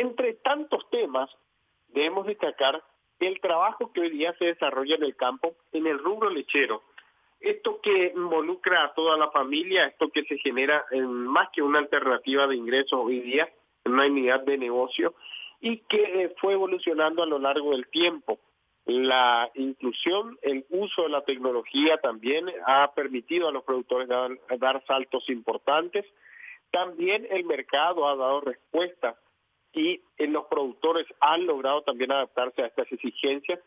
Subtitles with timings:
[0.00, 1.28] Entre tantos temas,
[1.88, 2.82] debemos destacar
[3.18, 6.84] el trabajo que hoy día se desarrolla en el campo, en el rubro lechero.
[7.38, 11.80] Esto que involucra a toda la familia, esto que se genera en más que una
[11.80, 13.52] alternativa de ingreso hoy día,
[13.84, 15.16] en una unidad de negocio,
[15.60, 18.40] y que eh, fue evolucionando a lo largo del tiempo.
[18.86, 25.28] La inclusión, el uso de la tecnología también ha permitido a los productores dar saltos
[25.28, 26.06] importantes.
[26.70, 29.18] También el mercado ha dado respuesta
[29.72, 33.60] y los productores han logrado también adaptarse a estas exigencias,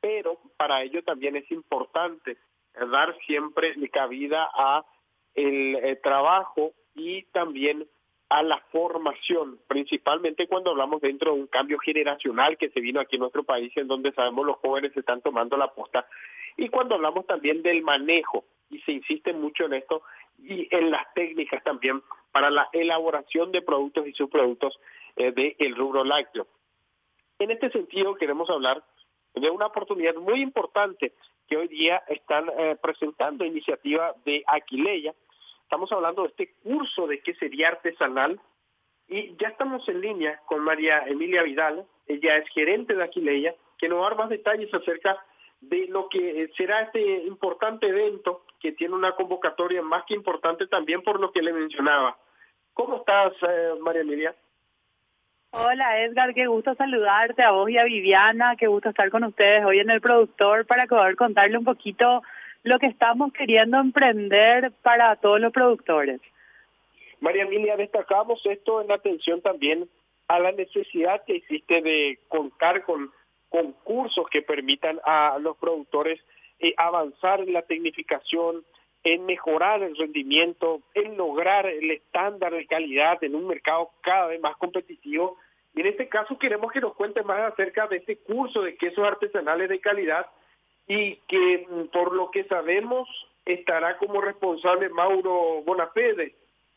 [0.00, 2.38] pero para ello también es importante
[2.90, 4.84] dar siempre cabida a
[5.34, 7.86] el, eh, trabajo y también
[8.28, 13.16] a la formación, principalmente cuando hablamos dentro de un cambio generacional que se vino aquí
[13.16, 16.06] en nuestro país, en donde sabemos los jóvenes están tomando la posta,
[16.56, 20.02] y cuando hablamos también del manejo, y se insiste mucho en esto,
[20.38, 22.02] y en las técnicas también
[22.32, 24.78] para la elaboración de productos y subproductos
[25.18, 26.46] eh, del rubro lácteo.
[27.38, 28.82] En este sentido, queremos hablar
[29.34, 31.12] de una oportunidad muy importante
[31.46, 35.14] que hoy día están eh, presentando iniciativa de Aquileia.
[35.62, 38.40] Estamos hablando de este curso de qué sería artesanal
[39.08, 43.88] y ya estamos en línea con María Emilia Vidal, ella es gerente de Aquileia, que
[43.88, 45.24] nos va a dar más detalles acerca
[45.60, 50.66] de lo que eh, será este importante evento que tiene una convocatoria más que importante
[50.66, 52.18] también por lo que le mencionaba.
[52.74, 54.36] ¿Cómo estás, eh, María Emilia?
[55.50, 59.64] Hola Edgar, qué gusto saludarte a vos y a Viviana, qué gusto estar con ustedes
[59.64, 62.22] hoy en el productor para poder contarle un poquito
[62.64, 66.20] lo que estamos queriendo emprender para todos los productores.
[67.20, 69.88] María Emilia, destacamos esto en atención también
[70.28, 73.10] a la necesidad que existe de contar con
[73.48, 76.20] concursos que permitan a los productores
[76.60, 78.64] eh, avanzar en la tecnificación,
[79.04, 84.40] en mejorar el rendimiento, en lograr el estándar de calidad en un mercado cada vez
[84.40, 85.38] más competitivo.
[85.74, 89.06] Y en este caso queremos que nos cuente más acerca de este curso de quesos
[89.06, 90.26] artesanales de calidad
[90.86, 93.08] y que mm, por lo que sabemos
[93.44, 96.34] estará como responsable Mauro Bonafede,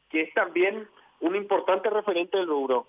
[0.09, 0.87] que es también
[1.19, 2.87] un importante referente del rubro.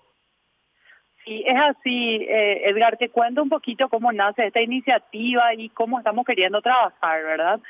[1.25, 5.97] Sí, es así, eh, Edgar, te cuento un poquito cómo nace esta iniciativa y cómo
[5.97, 7.61] estamos queriendo trabajar, ¿verdad?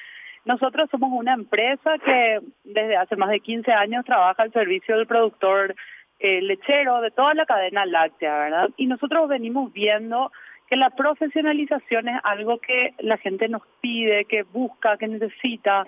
[0.45, 5.07] Nosotros somos una empresa que desde hace más de 15 años trabaja al servicio del
[5.07, 5.75] productor
[6.19, 8.69] eh, lechero de toda la cadena láctea, ¿verdad?
[8.75, 10.31] Y nosotros venimos viendo
[10.69, 15.85] que la profesionalización es algo que la gente nos pide, que busca, que necesita.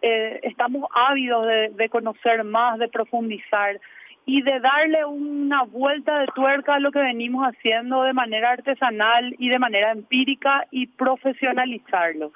[0.00, 3.80] Eh, estamos ávidos de, de conocer más, de profundizar
[4.24, 9.34] y de darle una vuelta de tuerca a lo que venimos haciendo de manera artesanal
[9.38, 12.32] y de manera empírica y profesionalizarlo.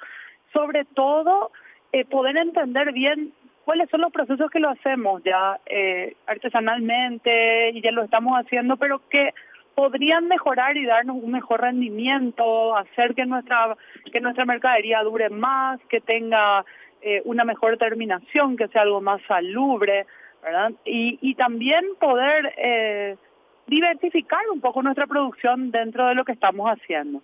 [0.51, 1.51] Sobre todo
[1.93, 3.33] eh, poder entender bien
[3.65, 8.77] cuáles son los procesos que lo hacemos ya eh, artesanalmente y ya lo estamos haciendo,
[8.77, 9.33] pero que
[9.75, 13.75] podrían mejorar y darnos un mejor rendimiento, hacer que nuestra
[14.11, 16.65] que nuestra mercadería dure más, que tenga
[17.01, 20.05] eh, una mejor terminación, que sea algo más salubre,
[20.41, 20.73] ¿verdad?
[20.85, 23.17] Y, también poder eh,
[23.67, 27.21] diversificar un poco nuestra producción dentro de lo que estamos haciendo.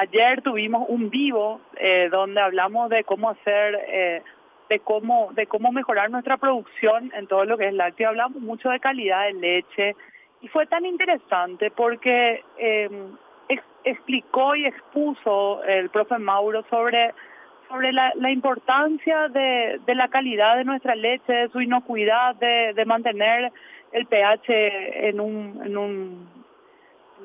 [0.00, 4.22] Ayer tuvimos un vivo eh, donde hablamos de cómo hacer, eh,
[4.70, 8.08] de cómo de cómo mejorar nuestra producción en todo lo que es lácteo.
[8.08, 9.96] Hablamos mucho de calidad de leche
[10.40, 13.14] y fue tan interesante porque em,
[13.84, 17.12] explicó y expuso el profe Mauro sobre
[17.68, 22.84] sobre la, importancia de, de, la calidad de nuestra leche, de su inocuidad, de, de
[22.86, 23.52] mantener
[23.92, 26.39] el pH en un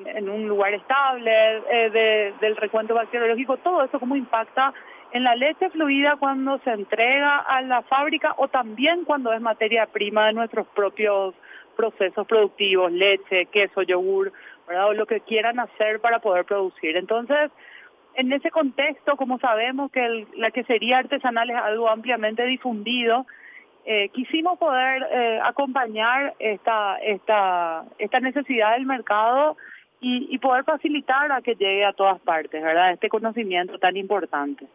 [0.04, 4.72] en un lugar estable, eh, del recuento bacteriológico, todo eso cómo impacta
[5.12, 9.86] en la leche fluida cuando se entrega a la fábrica o también cuando es materia
[9.86, 11.34] prima de nuestros propios
[11.76, 14.32] procesos productivos, leche, queso, yogur,
[14.66, 14.88] ¿verdad?
[14.88, 16.96] o lo que quieran hacer para poder producir.
[16.96, 17.50] Entonces,
[18.14, 23.26] en ese contexto, como sabemos que la quesería artesanal es algo ampliamente difundido,
[23.84, 29.56] eh, quisimos poder eh, acompañar esta, esta, esta necesidad del mercado
[30.08, 32.92] y, poder facilitar a que llegue a todas partes, ¿verdad?
[32.92, 34.66] Este conocimiento tan importante.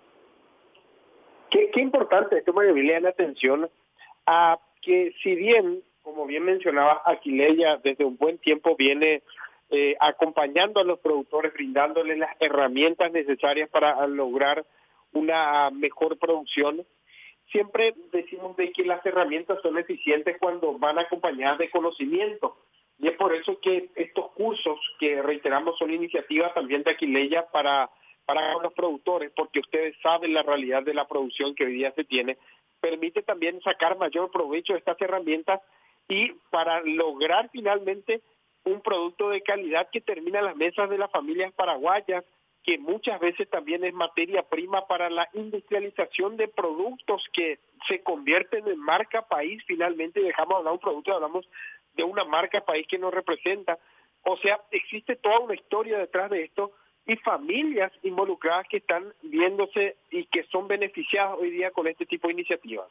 [1.49, 3.69] Qué, qué importante esto, María la atención
[4.25, 9.23] a que si bien, como bien mencionaba Aquileia, desde un buen tiempo viene
[9.69, 14.65] eh, acompañando a los productores, brindándoles las herramientas necesarias para lograr
[15.13, 16.85] una mejor producción,
[17.51, 22.57] siempre decimos de que las herramientas son eficientes cuando van acompañadas de conocimiento.
[23.01, 27.89] Y es por eso que estos cursos que reiteramos son iniciativas también de Aquileia para,
[28.25, 32.03] para los productores, porque ustedes saben la realidad de la producción que hoy día se
[32.03, 32.37] tiene,
[32.79, 35.61] permite también sacar mayor provecho de estas herramientas
[36.07, 38.21] y para lograr finalmente
[38.65, 42.23] un producto de calidad que termina en las mesas de las familias paraguayas,
[42.63, 48.67] que muchas veces también es materia prima para la industrialización de productos que se convierten
[48.67, 51.47] en marca país, finalmente dejamos de hablar un producto, hablamos
[51.93, 53.77] de una marca país que nos representa.
[54.23, 56.71] O sea, existe toda una historia detrás de esto
[57.05, 62.27] y familias involucradas que están viéndose y que son beneficiadas hoy día con este tipo
[62.27, 62.87] de iniciativas.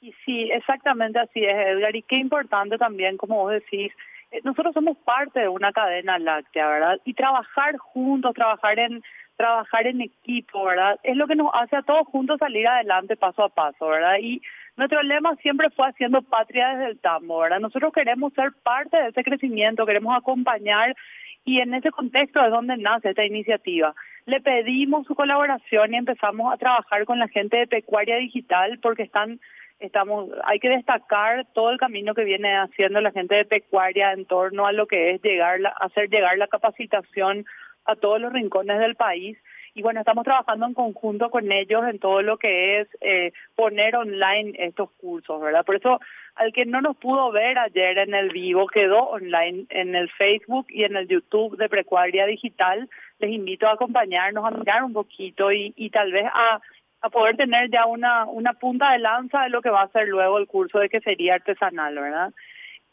[0.00, 1.96] Y sí, exactamente así es, Edgar.
[1.96, 3.90] Y qué importante también, como vos decís,
[4.30, 7.00] eh, nosotros somos parte de una cadena láctea, ¿verdad?
[7.04, 9.02] Y trabajar juntos, trabajar en
[9.36, 10.98] trabajar en equipo, ¿verdad?
[11.02, 14.18] Es lo que nos hace a todos juntos salir adelante paso a paso, ¿verdad?
[14.20, 14.42] Y
[14.76, 17.60] nuestro lema siempre fue haciendo patria desde el tambo, ¿verdad?
[17.60, 20.96] Nosotros queremos ser parte de ese crecimiento, queremos acompañar
[21.44, 23.94] y en ese contexto es donde nace esta iniciativa.
[24.26, 29.02] Le pedimos su colaboración y empezamos a trabajar con la gente de Pecuaria Digital porque
[29.02, 29.40] están
[29.80, 34.24] estamos hay que destacar todo el camino que viene haciendo la gente de pecuaria en
[34.24, 37.44] torno a lo que es llegar hacer llegar la capacitación
[37.84, 39.36] a todos los rincones del país
[39.74, 43.96] y bueno estamos trabajando en conjunto con ellos en todo lo que es eh, poner
[43.96, 46.00] online estos cursos verdad por eso
[46.36, 50.66] al que no nos pudo ver ayer en el vivo quedó online en el Facebook
[50.68, 52.88] y en el YouTube de Pecuaria Digital
[53.18, 56.60] les invito a acompañarnos a mirar un poquito y, y tal vez a
[57.04, 60.08] a poder tener ya una, una punta de lanza de lo que va a ser
[60.08, 62.32] luego el curso de que sería artesanal, ¿verdad?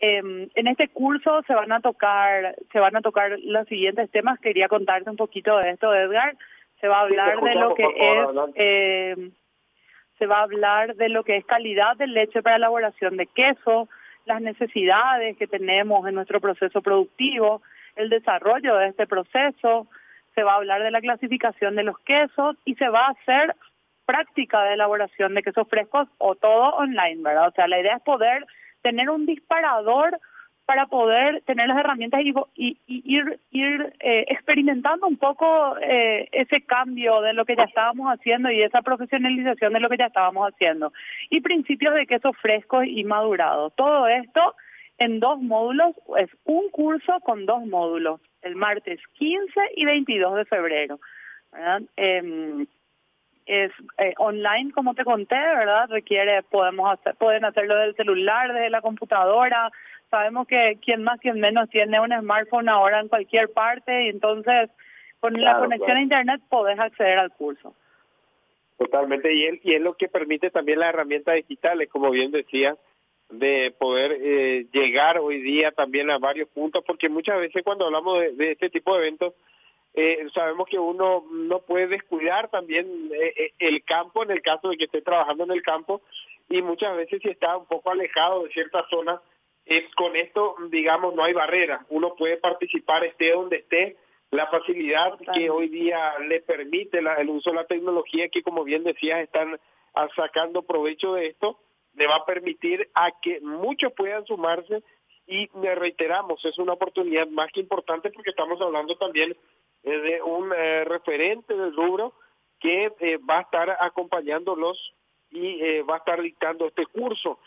[0.02, 4.38] Eh, en este curso se van a tocar se van a tocar los siguientes temas.
[4.40, 6.36] Quería contarte un poquito de esto, Edgar.
[6.82, 9.32] Se va a hablar de lo que es eh,
[10.18, 13.90] se va a hablar de lo que es calidad de leche para elaboración de queso,
[14.26, 17.64] las necesidades que tenemos en nuestro proceso productivo,
[17.96, 19.88] el desarrollo de este proceso.
[20.36, 23.56] Se va a hablar de la clasificación de los quesos y se va a hacer
[24.06, 27.48] práctica de elaboración de quesos frescos o todo online, ¿verdad?
[27.48, 28.46] O sea, la idea es poder
[28.84, 30.20] tener un disparador
[30.66, 33.40] para poder tener las herramientas y, ir,
[34.00, 38.82] eh, experimentando un poco eh, ese cambio de lo que ya estábamos haciendo y esa
[38.82, 40.94] profesionalización de lo que ya estábamos haciendo.
[41.30, 43.74] Y principios de quesos frescos y madurados.
[43.76, 44.56] Todo esto
[44.98, 50.46] en dos módulos, es un curso con dos módulos, el martes 15 y 22 de
[50.46, 51.00] febrero.
[51.98, 52.66] Eh,
[53.46, 55.90] es eh, online, como te conté, ¿verdad?
[55.90, 59.72] Requiere, podemos hacer, pueden hacerlo del celular, desde la computadora.
[60.12, 64.70] Sabemos que quien más, quien menos tiene un smartphone ahora en cualquier parte y entonces
[65.20, 67.74] con la conexión a internet podés acceder al curso.
[68.78, 72.76] Totalmente, y, y es lo que permite también las herramientas digitales, como bien decía,
[73.30, 78.20] de poder eh, llegar hoy día también a varios puntos, porque muchas veces cuando hablamos
[78.20, 79.34] de este tipo de eventos,
[79.94, 84.70] eh, sabemos que uno no puede descuidar también eh, eh, el campo en el caso
[84.70, 86.02] de que esté trabajando en el campo
[86.50, 89.20] y muchas veces si está un poco alejado de ciertas zonas,
[89.96, 91.86] con esto, digamos, no hay barrera.
[91.90, 93.98] Uno puede participar, esté donde esté,
[94.32, 98.84] la facilidad que hoy día le permite el uso de la tecnología, que como bien
[98.84, 99.60] decías, están
[100.16, 101.60] sacando provecho de esto,
[101.96, 104.84] le va a permitir a que muchos puedan sumarse
[105.28, 109.36] y me reiteramos, es una oportunidad más que importante porque estamos hablando también
[109.84, 112.14] de un eh, referente del rubro
[112.60, 114.94] que eh, va a estar acompañándolos
[115.32, 117.40] y eh, va a estar dictando este curso.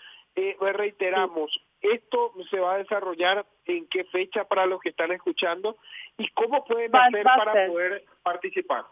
[0.72, 5.76] Reiteramos, esto se va a desarrollar en qué fecha para los que están escuchando
[6.18, 8.84] y cómo pueden hacer para poder participar.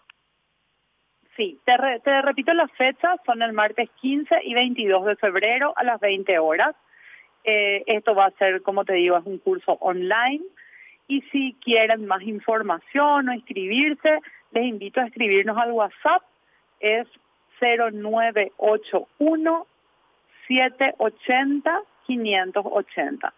[1.36, 1.74] Sí, te,
[2.04, 6.38] te repito las fechas, son el martes 15 y 22 de febrero a las 20
[6.38, 6.74] horas.
[7.42, 10.44] esto va a ser, como te digo, es un curso online
[11.08, 14.20] y si quieren más información o inscribirse,
[14.52, 16.22] les invito a escribirnos al WhatsApp,
[16.80, 17.08] es
[17.60, 19.66] 0981
[20.48, 23.32] 780 580.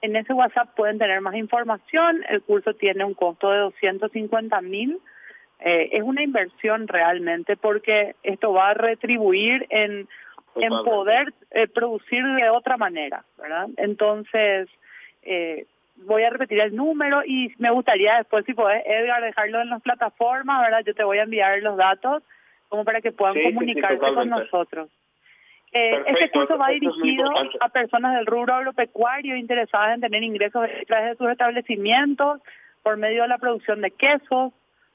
[0.00, 5.00] En ese WhatsApp pueden tener más información, el curso tiene un costo de 250 mil,
[5.60, 10.08] eh, es una inversión realmente porque esto va a retribuir en,
[10.54, 13.66] en poder eh, producir de otra manera, ¿verdad?
[13.76, 14.68] Entonces,
[15.22, 19.70] eh, voy a repetir el número y me gustaría después, si podés, Edgar, dejarlo en
[19.70, 20.84] las plataformas, ¿verdad?
[20.86, 22.22] Yo te voy a enviar los datos
[22.68, 24.90] como para que puedan comunicarse con nosotros.
[25.72, 31.04] Eh, este curso va dirigido a personas del rubro agropecuario interesadas en tener ingresos detrás
[31.04, 32.40] de sus establecimientos
[32.82, 34.52] por medio de la producción de quesos,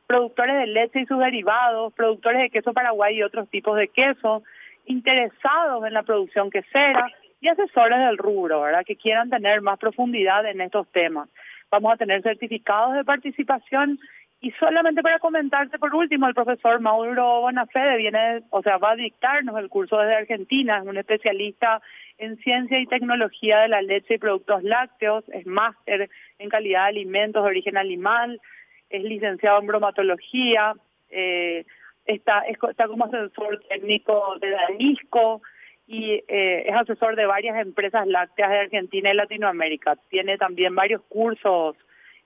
[0.07, 4.43] productores de leche y sus derivados, productores de queso paraguay y otros tipos de queso,
[4.85, 7.07] interesados en la producción quesera,
[7.43, 8.85] y asesores del rubro, ¿verdad?
[8.85, 11.27] Que quieran tener más profundidad en estos temas.
[11.69, 13.99] Vamos a tener certificados de participación
[14.43, 18.95] Y solamente para comentarte por último, el profesor Mauro Bonafede viene, o sea, va a
[18.97, 21.81] dictarnos el curso desde Argentina, es un especialista
[22.17, 26.09] en ciencia y tecnología de la leche y productos lácteos, es máster
[26.39, 28.41] en calidad de alimentos de origen animal,
[28.89, 30.73] es licenciado en bromatología,
[31.09, 31.63] eh,
[32.03, 35.41] está, está como asesor técnico de Danisco
[35.87, 39.95] y eh, es asesor de varias empresas lácteas de Argentina y Latinoamérica.
[40.09, 41.77] Tiene también varios cursos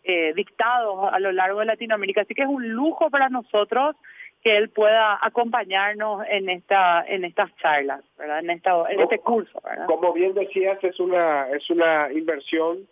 [0.10, 2.22] eh, dictados a lo largo de Latinoamérica.
[2.22, 3.98] Así que es un lujo para nosotros
[4.42, 8.40] que él pueda acompañarnos en esta en estas charlas, ¿verdad?
[8.40, 12.88] En esta en este curso, Como bien decías, es una es una inversión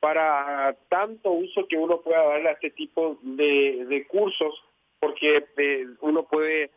[0.00, 4.54] para tanto uso que uno pueda darle a este tipo de, de cursos,
[5.00, 6.70] porque eh, uno puede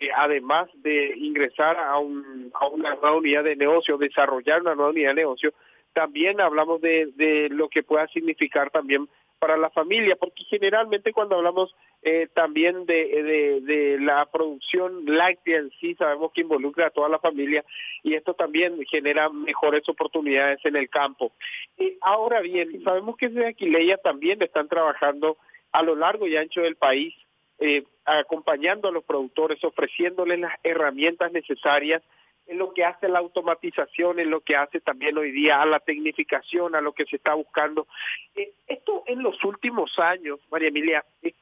[0.00, 4.90] eh, además de ingresar a, un, a una nueva unidad de negocio, desarrollar una nueva
[4.90, 5.52] unidad de negocio,
[5.92, 9.08] también hablamos de, de lo que pueda significar también
[9.44, 15.70] para la familia, porque generalmente cuando hablamos eh, también de, de, la producción láctea en
[15.78, 17.62] sí, sabemos que involucra a toda la familia
[18.02, 21.30] y esto también genera mejores oportunidades en el campo.
[21.78, 25.36] y ahora bien, sabemos que desde Aquileia también están trabajando
[25.72, 27.12] a lo largo y ancho del país,
[27.58, 32.02] eh, acompañando a los productores, ofreciéndoles las herramientas necesarias
[32.46, 35.80] en lo que hace la automatización, en lo que hace también hoy día a la
[35.80, 37.86] tecnificación, a lo que se está buscando.
[38.34, 41.34] Eh, esto en los últimos años, María Emilia, eh,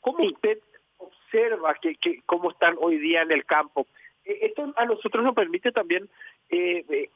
[0.00, 0.58] ¿cómo usted
[0.98, 3.86] observa que, que, cómo están hoy día en el campo?
[4.24, 6.08] Eh, esto a nosotros nos permite también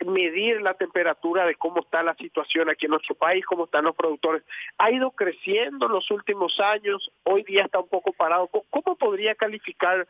[0.07, 3.97] medir la temperatura de cómo está la situación aquí en nuestro país, cómo están los
[3.97, 4.45] productores.
[4.79, 8.47] Ha ido creciendo en los últimos años, hoy día está un poco parado.
[8.47, 10.07] ¿Cómo, podría calificar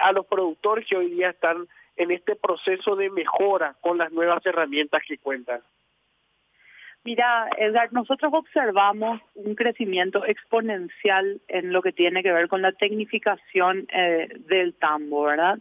[0.00, 1.66] a los productores que hoy día están
[1.98, 5.60] en este proceso de mejora con las nuevas herramientas que cuentan?
[7.04, 12.72] Mira, Edgar, nosotros observamos un crecimiento exponencial en lo que tiene que ver con la
[12.72, 15.58] tecnificación eh, del tambo, ¿verdad?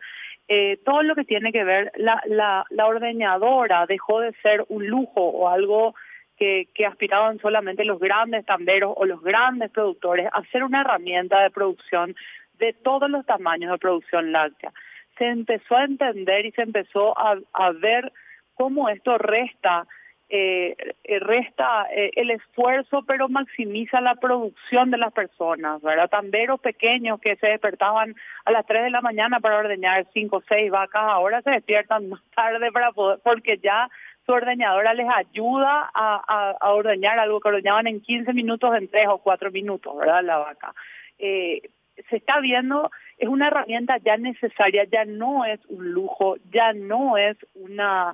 [0.48, 5.22] Eh, todo lo que tiene que ver, la, la, ordeñadora dejó de ser un lujo
[5.22, 5.94] o algo
[6.38, 11.50] que, aspiraban solamente los grandes tamberos o los grandes productores a ser una herramienta de
[11.50, 12.16] producción
[12.60, 14.72] de todos los tamaños de producción láctea
[15.18, 18.12] se empezó a entender y se empezó a, ver
[18.56, 19.86] cómo esto resta
[20.30, 26.10] eh, eh resta eh, el esfuerzo, pero maximiza la producción de las personas, ¿verdad?
[26.10, 30.42] Tamberos pequeños que se despertaban a las 3 de la mañana para ordeñar 5 o
[30.42, 33.90] 6 vacas, ahora se despiertan más tarde para poder, porque ya
[34.26, 38.90] su ordeñadora les ayuda a, a, a ordeñar algo que ordeñaban en 15 minutos, en
[38.90, 40.24] 3 o 4 minutos, ¿verdad?
[40.24, 40.74] La vaca.
[41.18, 41.62] Eh,
[42.10, 47.18] se está viendo, es una herramienta ya necesaria, ya no es un lujo, ya no
[47.18, 48.14] es una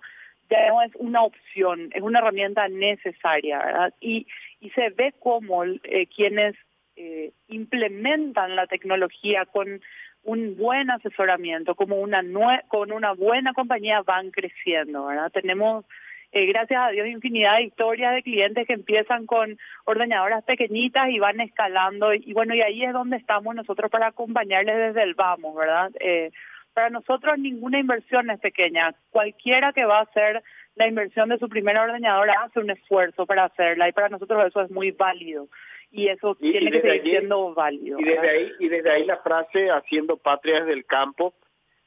[0.50, 3.94] ya no es una opción, es una herramienta necesaria, ¿verdad?
[4.00, 4.28] Y,
[4.60, 6.56] y se ve como eh, quienes
[6.96, 9.82] eh, implementan la tecnología con
[10.24, 12.24] un buen asesoramiento, como una
[12.68, 15.32] con una buena compañía van creciendo, ¿verdad?
[15.32, 15.86] Tenemos
[16.34, 21.20] eh, gracias a Dios, infinidad de historias de clientes que empiezan con ordenadoras pequeñitas y
[21.20, 22.12] van escalando.
[22.12, 25.92] Y, bueno, y ahí es donde estamos nosotros para acompañarles desde el vamos, ¿verdad?
[26.00, 26.32] Eh,
[26.74, 28.96] para nosotros ninguna inversión es pequeña.
[29.12, 30.42] Cualquiera que va a hacer
[30.74, 34.62] la inversión de su primera ordenadora hace un esfuerzo para hacerla y para nosotros eso
[34.62, 35.48] es muy válido
[35.92, 38.00] y eso tiene que seguir siendo válido.
[38.00, 41.36] Y desde ahí y desde ahí la frase haciendo patria desde el campo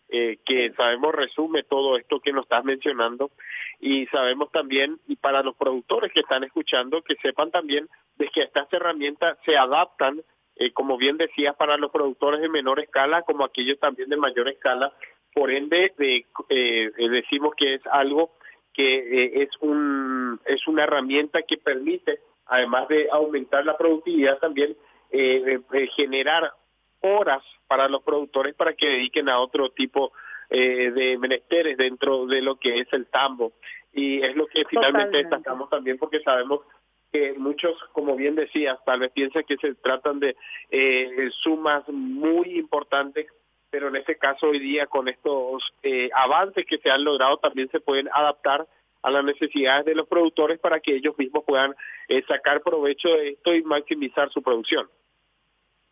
[0.08, 3.32] eh, que sabemos resume todo esto que nos estás mencionando
[3.80, 8.42] y sabemos también, y para los productores que están escuchando, que sepan también de que
[8.42, 10.22] estas herramientas se adaptan,
[10.54, 14.48] eh, como bien decía, para los productores de menor escala como aquellos también de mayor
[14.48, 14.92] escala.
[15.34, 18.30] Por ende, eh, eh decimos que es algo
[18.72, 24.76] que es, un, es una herramienta que permite, además de aumentar la productividad, también
[25.96, 26.52] generar
[27.00, 30.12] horas para los productores para que dediquen a otro tipo
[30.50, 33.52] eh, de menesteres dentro de lo que es el tambo.
[33.92, 36.60] Y es lo que finalmente destacamos también porque sabemos
[37.12, 40.36] que muchos, como bien decías, tal vez piensan que se tratan de
[40.70, 43.26] eh, sumas muy importantes,
[43.70, 47.68] pero en este caso hoy día con estos eh, avances que se han logrado también
[47.70, 48.66] se pueden adaptar
[49.02, 51.74] a las necesidades de los productores para que ellos mismos puedan
[52.08, 54.88] eh, sacar provecho de esto y maximizar su producción.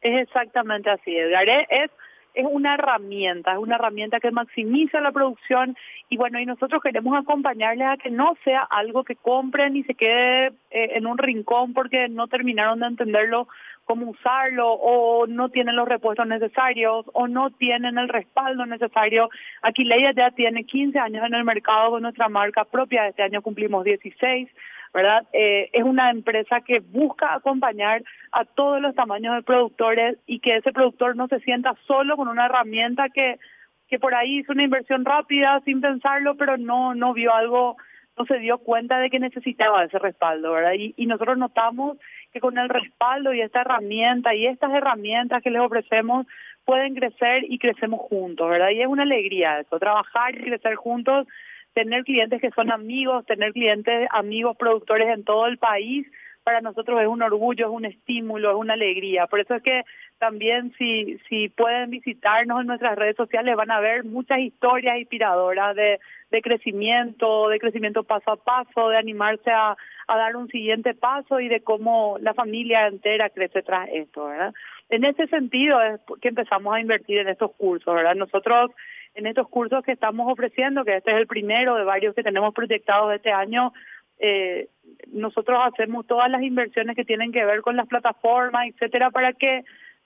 [0.05, 1.49] Es exactamente así, Edgar.
[1.49, 1.91] Es,
[2.35, 5.77] es una herramienta, es una herramienta que maximiza la producción
[6.11, 9.95] y bueno, y nosotros queremos acompañarles a que no sea algo que compren y se
[9.95, 13.49] quede eh, en un rincón porque no terminaron de entenderlo
[13.87, 19.31] cómo usarlo o no tienen los repuestos necesarios o no tienen el respaldo necesario.
[19.63, 23.41] Aquí Leia ya tiene 15 años en el mercado con nuestra marca propia, este año
[23.41, 24.51] cumplimos 16
[24.95, 25.27] ¿verdad?
[25.33, 30.57] Eh, es una empresa que busca acompañar a todos los tamaños de productores y que
[30.57, 33.41] ese productor no se sienta solo con una herramienta que,
[33.89, 37.77] que por ahí hizo una inversión rápida sin pensarlo, pero no, no vio algo,
[38.17, 40.75] no se dio cuenta de que necesitaba ese respaldo, ¿verdad?
[40.79, 41.99] Y, y nosotros notamos
[42.33, 46.27] que con el respaldo y esta herramienta y estas herramientas que les ofrecemos
[46.65, 48.71] pueden crecer y crecemos juntos, ¿verdad?
[48.71, 51.27] Y es una alegría eso, trabajar y crecer juntos
[51.75, 56.07] tener clientes que son amigos, tener clientes amigos productores en todo el país,
[56.45, 59.27] para nosotros es un orgullo, es un estímulo, es una alegría.
[59.27, 59.83] Por eso es que
[60.19, 65.75] también si, si pueden visitarnos en nuestras redes sociales van a ver muchas historias inspiradoras
[65.75, 66.01] de,
[66.31, 69.75] de crecimiento, de crecimiento paso a paso, de animarse a,
[70.07, 74.53] a dar un siguiente paso y de cómo la familia entera crece tras esto, ¿verdad?
[74.91, 78.15] En ese sentido es que empezamos a invertir en estos cursos, ¿verdad?
[78.15, 78.71] Nosotros
[79.15, 82.53] en estos cursos que estamos ofreciendo, que este es el primero de varios que tenemos
[82.53, 83.73] proyectados este año,
[84.19, 84.69] eh,
[85.13, 89.65] nosotros hacemos todas las inversiones que tienen que ver con las plataformas, etcétera, para que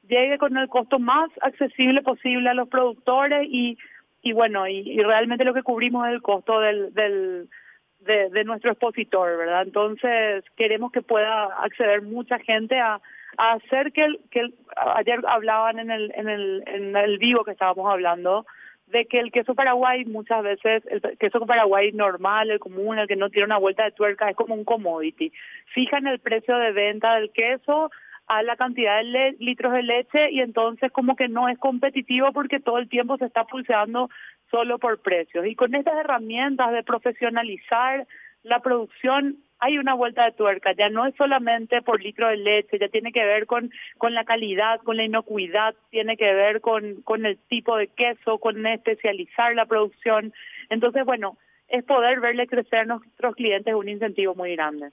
[0.08, 3.78] llegue con el costo más accesible posible a los productores y,
[4.22, 7.48] y bueno, y, realmente lo que cubrimos es el costo del, del
[8.00, 9.62] de, nuestro expositor, ¿verdad?
[9.62, 13.00] Entonces queremos que pueda acceder mucha gente a,
[13.36, 14.52] a hacer que, el, que
[14.96, 18.46] ayer hablaban en el, en el, en el vivo que estábamos hablando,
[18.90, 23.16] de que el queso paraguay muchas veces, el queso paraguay normal, el común, el que
[23.16, 25.32] no tiene una vuelta de tuerca, es como un commodity.
[25.74, 27.90] Fijan el precio de venta del queso
[28.26, 32.60] a la cantidad de litros de leche y entonces como que no es competitivo porque
[32.60, 34.10] todo el tiempo se está pulseando
[34.50, 35.46] solo por precios.
[35.46, 38.06] Y con estas herramientas de profesionalizar
[38.42, 42.78] la producción hay una vuelta de tuerca, ya no es solamente por litro de leche,
[42.78, 47.02] ya tiene que ver con, con la calidad, con la inocuidad, tiene que ver con,
[47.02, 50.32] con el tipo de queso, con especializar la producción.
[50.70, 51.36] Entonces, bueno,
[51.68, 54.90] es poder verle crecer a nuestros clientes un incentivo muy grande.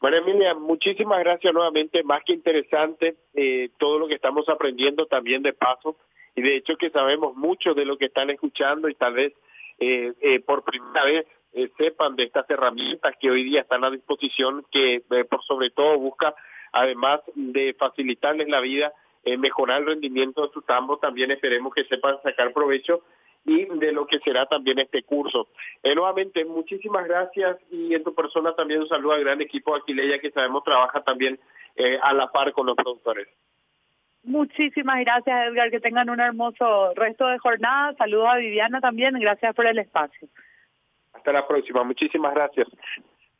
[0.00, 5.42] Bueno, Emilia, muchísimas gracias nuevamente, más que interesante eh, todo lo que estamos aprendiendo también
[5.42, 5.96] de paso
[6.34, 9.34] y de hecho que sabemos mucho de lo que están escuchando y tal vez
[9.78, 13.90] eh, eh, por primera vez eh, sepan de estas herramientas que hoy día están a
[13.90, 16.34] disposición, que eh, por sobre todo busca,
[16.72, 18.92] además de facilitarles la vida,
[19.24, 23.02] eh, mejorar el rendimiento de su tambo, también esperemos que sepan sacar provecho
[23.44, 25.48] y de lo que será también este curso.
[25.82, 30.30] nuevamente, muchísimas gracias y en tu persona también un saludo al gran equipo de que
[30.30, 31.40] sabemos trabaja también
[32.02, 33.26] a la par con los productores.
[34.22, 37.94] Muchísimas gracias Edgar, que tengan un hermoso resto de jornada.
[37.94, 40.28] Saludos a Viviana también, gracias por el espacio.
[41.20, 41.84] Hasta la próxima.
[41.84, 42.66] Muchísimas gracias.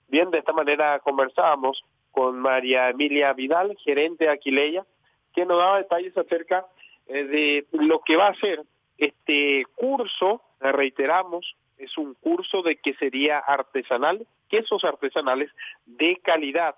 [0.09, 4.85] Bien, de esta manera conversábamos con María Emilia Vidal, gerente de Aquileia,
[5.33, 6.67] que nos daba detalles acerca
[7.07, 8.63] eh, de lo que va a ser
[8.99, 15.51] este curso, reiteramos, es un curso de quesería artesanal, quesos artesanales
[15.87, 16.75] de calidad,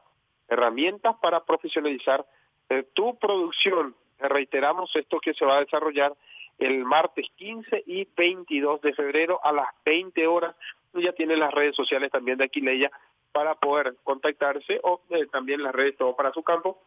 [0.46, 2.24] herramientas para profesionalizar
[2.68, 3.96] eh, tu producción.
[4.20, 6.14] Reiteramos esto que se va a desarrollar
[6.60, 10.54] el martes 15 y 22 de febrero a las 20 horas
[10.94, 12.90] ya tiene las redes sociales también de Aquileia
[13.32, 16.82] para poder contactarse o eh, también las redes todo para su campo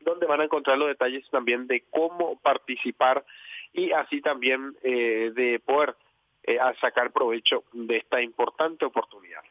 [0.00, 3.24] donde van a encontrar los detalles también de cómo participar
[3.72, 5.96] y así también eh, de poder
[6.44, 9.42] eh, sacar provecho de esta importante oportunidad.